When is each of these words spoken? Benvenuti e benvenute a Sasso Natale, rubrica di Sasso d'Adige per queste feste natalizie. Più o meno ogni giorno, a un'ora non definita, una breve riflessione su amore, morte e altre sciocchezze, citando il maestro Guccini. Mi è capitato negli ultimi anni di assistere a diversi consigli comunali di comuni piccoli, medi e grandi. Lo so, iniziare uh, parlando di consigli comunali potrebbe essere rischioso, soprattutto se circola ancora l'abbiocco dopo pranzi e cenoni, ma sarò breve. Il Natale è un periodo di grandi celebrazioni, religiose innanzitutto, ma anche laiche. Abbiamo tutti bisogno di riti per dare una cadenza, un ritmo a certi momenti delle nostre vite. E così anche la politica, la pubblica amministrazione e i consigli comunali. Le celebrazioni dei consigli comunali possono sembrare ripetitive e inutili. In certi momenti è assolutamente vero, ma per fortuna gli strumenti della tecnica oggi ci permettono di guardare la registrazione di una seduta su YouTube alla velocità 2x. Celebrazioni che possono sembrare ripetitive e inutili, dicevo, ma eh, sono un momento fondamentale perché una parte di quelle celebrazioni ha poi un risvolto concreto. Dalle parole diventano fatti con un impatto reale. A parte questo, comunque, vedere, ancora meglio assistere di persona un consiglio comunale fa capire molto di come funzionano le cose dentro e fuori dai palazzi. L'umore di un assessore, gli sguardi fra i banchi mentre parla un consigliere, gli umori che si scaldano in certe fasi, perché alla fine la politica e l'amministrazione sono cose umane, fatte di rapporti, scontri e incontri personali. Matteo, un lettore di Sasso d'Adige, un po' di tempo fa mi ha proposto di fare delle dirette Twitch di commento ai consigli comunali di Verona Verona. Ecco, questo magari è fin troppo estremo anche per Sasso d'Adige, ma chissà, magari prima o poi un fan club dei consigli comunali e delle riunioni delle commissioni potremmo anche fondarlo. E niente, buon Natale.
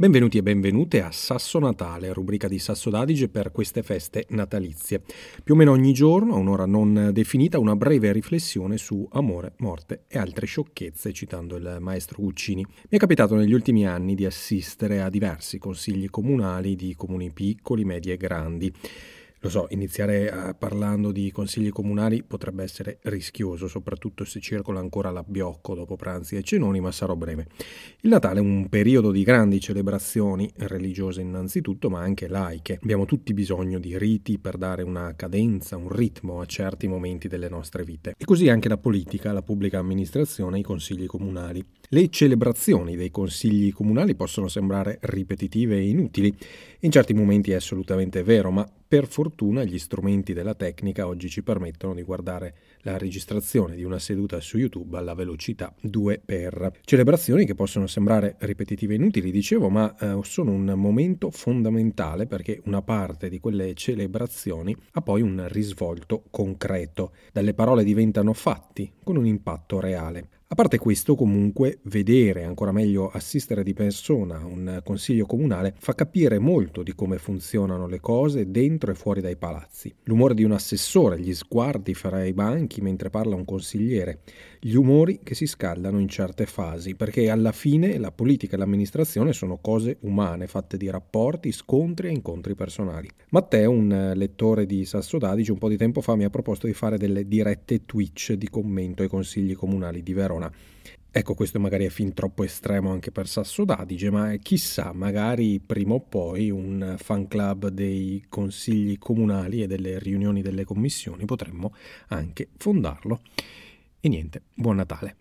Benvenuti 0.00 0.38
e 0.38 0.42
benvenute 0.42 1.02
a 1.02 1.10
Sasso 1.12 1.58
Natale, 1.58 2.14
rubrica 2.14 2.48
di 2.48 2.58
Sasso 2.58 2.88
d'Adige 2.88 3.28
per 3.28 3.52
queste 3.52 3.82
feste 3.82 4.24
natalizie. 4.30 5.02
Più 5.44 5.52
o 5.52 5.56
meno 5.58 5.72
ogni 5.72 5.92
giorno, 5.92 6.36
a 6.36 6.38
un'ora 6.38 6.64
non 6.64 7.10
definita, 7.12 7.58
una 7.58 7.76
breve 7.76 8.10
riflessione 8.10 8.78
su 8.78 9.06
amore, 9.12 9.52
morte 9.58 10.04
e 10.08 10.18
altre 10.18 10.46
sciocchezze, 10.46 11.12
citando 11.12 11.56
il 11.56 11.76
maestro 11.80 12.22
Guccini. 12.22 12.64
Mi 12.64 12.96
è 12.96 12.96
capitato 12.96 13.34
negli 13.34 13.52
ultimi 13.52 13.86
anni 13.86 14.14
di 14.14 14.24
assistere 14.24 15.02
a 15.02 15.10
diversi 15.10 15.58
consigli 15.58 16.08
comunali 16.08 16.76
di 16.76 16.94
comuni 16.96 17.30
piccoli, 17.30 17.84
medi 17.84 18.10
e 18.10 18.16
grandi. 18.16 18.72
Lo 19.42 19.48
so, 19.48 19.68
iniziare 19.70 20.28
uh, 20.28 20.54
parlando 20.58 21.12
di 21.12 21.30
consigli 21.30 21.70
comunali 21.70 22.22
potrebbe 22.22 22.62
essere 22.62 22.98
rischioso, 23.04 23.68
soprattutto 23.68 24.26
se 24.26 24.38
circola 24.38 24.80
ancora 24.80 25.10
l'abbiocco 25.10 25.74
dopo 25.74 25.96
pranzi 25.96 26.36
e 26.36 26.42
cenoni, 26.42 26.78
ma 26.80 26.92
sarò 26.92 27.14
breve. 27.16 27.46
Il 28.02 28.10
Natale 28.10 28.40
è 28.40 28.42
un 28.42 28.68
periodo 28.68 29.10
di 29.10 29.22
grandi 29.22 29.58
celebrazioni, 29.58 30.50
religiose 30.56 31.22
innanzitutto, 31.22 31.88
ma 31.88 32.00
anche 32.00 32.28
laiche. 32.28 32.80
Abbiamo 32.82 33.06
tutti 33.06 33.32
bisogno 33.32 33.78
di 33.78 33.96
riti 33.96 34.38
per 34.38 34.58
dare 34.58 34.82
una 34.82 35.14
cadenza, 35.16 35.78
un 35.78 35.88
ritmo 35.88 36.42
a 36.42 36.44
certi 36.44 36.86
momenti 36.86 37.26
delle 37.26 37.48
nostre 37.48 37.82
vite. 37.82 38.12
E 38.18 38.24
così 38.26 38.50
anche 38.50 38.68
la 38.68 38.76
politica, 38.76 39.32
la 39.32 39.40
pubblica 39.40 39.78
amministrazione 39.78 40.58
e 40.58 40.60
i 40.60 40.64
consigli 40.64 41.06
comunali. 41.06 41.64
Le 41.88 42.10
celebrazioni 42.10 42.94
dei 42.94 43.10
consigli 43.10 43.72
comunali 43.72 44.14
possono 44.14 44.48
sembrare 44.48 44.98
ripetitive 45.00 45.76
e 45.76 45.88
inutili. 45.88 46.36
In 46.80 46.90
certi 46.90 47.14
momenti 47.14 47.52
è 47.52 47.54
assolutamente 47.54 48.22
vero, 48.22 48.50
ma 48.50 48.70
per 48.90 49.06
fortuna 49.06 49.62
gli 49.62 49.78
strumenti 49.78 50.32
della 50.32 50.56
tecnica 50.56 51.06
oggi 51.06 51.28
ci 51.28 51.44
permettono 51.44 51.94
di 51.94 52.02
guardare 52.02 52.54
la 52.80 52.98
registrazione 52.98 53.76
di 53.76 53.84
una 53.84 54.00
seduta 54.00 54.40
su 54.40 54.58
YouTube 54.58 54.98
alla 54.98 55.14
velocità 55.14 55.72
2x. 55.80 56.72
Celebrazioni 56.80 57.46
che 57.46 57.54
possono 57.54 57.86
sembrare 57.86 58.34
ripetitive 58.40 58.94
e 58.94 58.96
inutili, 58.96 59.30
dicevo, 59.30 59.68
ma 59.68 59.96
eh, 59.96 60.18
sono 60.24 60.50
un 60.50 60.72
momento 60.74 61.30
fondamentale 61.30 62.26
perché 62.26 62.60
una 62.64 62.82
parte 62.82 63.28
di 63.28 63.38
quelle 63.38 63.74
celebrazioni 63.74 64.76
ha 64.90 65.00
poi 65.02 65.22
un 65.22 65.46
risvolto 65.46 66.24
concreto. 66.28 67.12
Dalle 67.32 67.54
parole 67.54 67.84
diventano 67.84 68.32
fatti 68.32 68.92
con 69.04 69.14
un 69.14 69.26
impatto 69.26 69.78
reale. 69.78 70.39
A 70.52 70.56
parte 70.56 70.78
questo, 70.78 71.14
comunque, 71.14 71.78
vedere, 71.84 72.42
ancora 72.42 72.72
meglio 72.72 73.08
assistere 73.08 73.62
di 73.62 73.72
persona 73.72 74.44
un 74.44 74.80
consiglio 74.82 75.24
comunale 75.24 75.74
fa 75.78 75.94
capire 75.94 76.40
molto 76.40 76.82
di 76.82 76.92
come 76.92 77.18
funzionano 77.18 77.86
le 77.86 78.00
cose 78.00 78.50
dentro 78.50 78.90
e 78.90 78.96
fuori 78.96 79.20
dai 79.20 79.36
palazzi. 79.36 79.94
L'umore 80.06 80.34
di 80.34 80.42
un 80.42 80.50
assessore, 80.50 81.20
gli 81.20 81.32
sguardi 81.34 81.94
fra 81.94 82.24
i 82.24 82.32
banchi 82.32 82.80
mentre 82.80 83.10
parla 83.10 83.36
un 83.36 83.44
consigliere, 83.44 84.22
gli 84.58 84.74
umori 84.74 85.20
che 85.22 85.36
si 85.36 85.46
scaldano 85.46 86.00
in 86.00 86.08
certe 86.08 86.46
fasi, 86.46 86.96
perché 86.96 87.30
alla 87.30 87.52
fine 87.52 87.96
la 87.96 88.10
politica 88.10 88.56
e 88.56 88.58
l'amministrazione 88.58 89.32
sono 89.32 89.58
cose 89.58 89.98
umane, 90.00 90.48
fatte 90.48 90.76
di 90.76 90.90
rapporti, 90.90 91.52
scontri 91.52 92.08
e 92.08 92.10
incontri 92.10 92.56
personali. 92.56 93.08
Matteo, 93.28 93.70
un 93.70 94.14
lettore 94.16 94.66
di 94.66 94.84
Sasso 94.84 95.16
d'Adige, 95.16 95.52
un 95.52 95.58
po' 95.58 95.68
di 95.68 95.76
tempo 95.76 96.00
fa 96.00 96.16
mi 96.16 96.24
ha 96.24 96.30
proposto 96.30 96.66
di 96.66 96.74
fare 96.74 96.98
delle 96.98 97.28
dirette 97.28 97.86
Twitch 97.86 98.32
di 98.32 98.48
commento 98.48 99.04
ai 99.04 99.08
consigli 99.08 99.54
comunali 99.54 100.02
di 100.02 100.12
Verona 100.12 100.38
Verona. 100.40 100.52
Ecco, 101.12 101.34
questo 101.34 101.58
magari 101.58 101.86
è 101.86 101.88
fin 101.88 102.14
troppo 102.14 102.44
estremo 102.44 102.92
anche 102.92 103.10
per 103.10 103.26
Sasso 103.26 103.64
d'Adige, 103.64 104.10
ma 104.10 104.36
chissà, 104.36 104.92
magari 104.92 105.58
prima 105.58 105.94
o 105.94 106.00
poi 106.00 106.50
un 106.50 106.94
fan 106.98 107.26
club 107.26 107.66
dei 107.66 108.24
consigli 108.28 108.96
comunali 108.96 109.62
e 109.62 109.66
delle 109.66 109.98
riunioni 109.98 110.40
delle 110.40 110.64
commissioni 110.64 111.24
potremmo 111.24 111.74
anche 112.08 112.48
fondarlo. 112.56 113.22
E 113.98 114.08
niente, 114.08 114.42
buon 114.54 114.76
Natale. 114.76 115.16